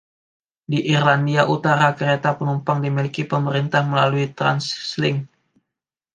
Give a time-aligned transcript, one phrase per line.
[0.71, 5.19] Di Irlandia Utara kereta penumpang dimiliki pemerintah melalui Translink.